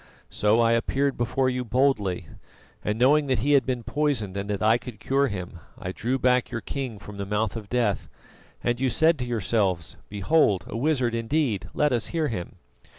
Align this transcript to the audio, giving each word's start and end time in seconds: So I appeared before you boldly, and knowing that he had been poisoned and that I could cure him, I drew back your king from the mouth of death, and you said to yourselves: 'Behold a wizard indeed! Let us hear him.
So 0.31 0.59
I 0.61 0.71
appeared 0.71 1.15
before 1.15 1.47
you 1.47 1.63
boldly, 1.63 2.25
and 2.83 2.97
knowing 2.97 3.27
that 3.27 3.37
he 3.45 3.51
had 3.51 3.67
been 3.67 3.83
poisoned 3.83 4.35
and 4.35 4.49
that 4.49 4.63
I 4.63 4.79
could 4.79 4.99
cure 4.99 5.27
him, 5.27 5.59
I 5.77 5.91
drew 5.91 6.17
back 6.17 6.49
your 6.49 6.59
king 6.59 6.97
from 6.97 7.17
the 7.17 7.25
mouth 7.27 7.55
of 7.55 7.69
death, 7.69 8.09
and 8.63 8.81
you 8.81 8.89
said 8.89 9.19
to 9.19 9.25
yourselves: 9.25 9.97
'Behold 10.09 10.65
a 10.67 10.75
wizard 10.75 11.13
indeed! 11.13 11.69
Let 11.75 11.91
us 11.93 12.07
hear 12.07 12.29
him. 12.29 12.55